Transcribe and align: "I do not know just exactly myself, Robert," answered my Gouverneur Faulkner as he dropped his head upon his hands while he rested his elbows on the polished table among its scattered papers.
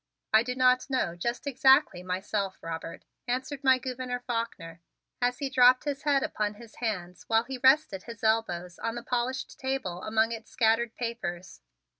"I 0.33 0.41
do 0.41 0.55
not 0.55 0.89
know 0.89 1.15
just 1.15 1.45
exactly 1.45 2.01
myself, 2.01 2.57
Robert," 2.63 3.05
answered 3.27 3.63
my 3.63 3.77
Gouverneur 3.77 4.21
Faulkner 4.25 4.81
as 5.21 5.37
he 5.37 5.47
dropped 5.47 5.83
his 5.83 6.01
head 6.01 6.23
upon 6.23 6.55
his 6.55 6.77
hands 6.77 7.25
while 7.27 7.43
he 7.43 7.59
rested 7.59 8.01
his 8.05 8.23
elbows 8.23 8.79
on 8.79 8.95
the 8.95 9.03
polished 9.03 9.59
table 9.59 10.01
among 10.01 10.31
its 10.31 10.49
scattered 10.49 10.95
papers. 10.95 11.61